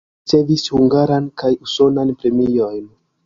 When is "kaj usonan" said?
1.43-2.17